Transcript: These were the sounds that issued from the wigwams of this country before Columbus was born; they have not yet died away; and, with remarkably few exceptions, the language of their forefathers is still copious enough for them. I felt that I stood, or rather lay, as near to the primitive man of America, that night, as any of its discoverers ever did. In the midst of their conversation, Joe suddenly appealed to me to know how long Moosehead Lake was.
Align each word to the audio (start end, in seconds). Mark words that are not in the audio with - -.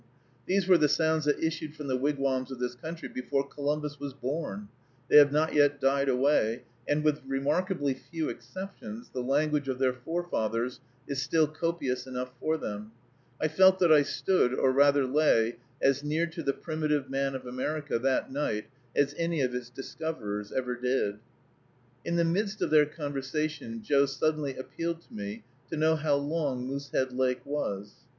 These 0.47 0.67
were 0.67 0.79
the 0.79 0.89
sounds 0.89 1.25
that 1.25 1.37
issued 1.39 1.75
from 1.75 1.85
the 1.85 1.95
wigwams 1.95 2.49
of 2.49 2.57
this 2.57 2.73
country 2.73 3.07
before 3.07 3.47
Columbus 3.47 3.99
was 3.99 4.15
born; 4.15 4.67
they 5.11 5.17
have 5.17 5.31
not 5.31 5.53
yet 5.53 5.79
died 5.79 6.09
away; 6.09 6.63
and, 6.87 7.03
with 7.03 7.21
remarkably 7.27 7.93
few 7.93 8.27
exceptions, 8.27 9.09
the 9.13 9.21
language 9.21 9.67
of 9.67 9.77
their 9.77 9.93
forefathers 9.93 10.79
is 11.07 11.21
still 11.21 11.45
copious 11.45 12.07
enough 12.07 12.31
for 12.39 12.57
them. 12.57 12.93
I 13.39 13.47
felt 13.47 13.77
that 13.77 13.91
I 13.93 14.01
stood, 14.01 14.55
or 14.55 14.71
rather 14.71 15.05
lay, 15.05 15.57
as 15.83 16.03
near 16.03 16.25
to 16.25 16.41
the 16.41 16.51
primitive 16.51 17.07
man 17.07 17.35
of 17.35 17.45
America, 17.45 17.99
that 17.99 18.31
night, 18.31 18.65
as 18.95 19.13
any 19.19 19.41
of 19.41 19.53
its 19.53 19.69
discoverers 19.69 20.51
ever 20.51 20.75
did. 20.75 21.19
In 22.03 22.15
the 22.15 22.25
midst 22.25 22.63
of 22.63 22.71
their 22.71 22.87
conversation, 22.87 23.83
Joe 23.83 24.07
suddenly 24.07 24.55
appealed 24.57 25.01
to 25.03 25.13
me 25.13 25.43
to 25.69 25.77
know 25.77 25.95
how 25.95 26.15
long 26.15 26.65
Moosehead 26.65 27.13
Lake 27.13 27.45
was. 27.45 27.93